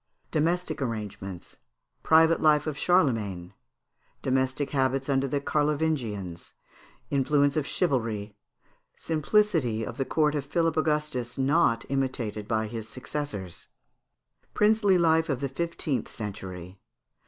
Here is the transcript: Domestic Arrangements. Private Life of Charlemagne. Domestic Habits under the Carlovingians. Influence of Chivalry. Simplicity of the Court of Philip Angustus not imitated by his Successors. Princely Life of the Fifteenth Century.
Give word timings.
Domestic 0.31 0.81
Arrangements. 0.81 1.57
Private 2.01 2.41
Life 2.41 2.65
of 2.65 2.75
Charlemagne. 2.75 3.53
Domestic 4.23 4.71
Habits 4.71 5.07
under 5.09 5.27
the 5.27 5.39
Carlovingians. 5.39 6.53
Influence 7.11 7.55
of 7.55 7.67
Chivalry. 7.67 8.35
Simplicity 8.97 9.85
of 9.85 9.97
the 9.97 10.05
Court 10.05 10.33
of 10.33 10.43
Philip 10.43 10.75
Angustus 10.75 11.37
not 11.37 11.85
imitated 11.87 12.47
by 12.47 12.65
his 12.65 12.89
Successors. 12.89 13.67
Princely 14.55 14.97
Life 14.97 15.29
of 15.29 15.39
the 15.39 15.47
Fifteenth 15.49 16.07
Century. 16.07 16.79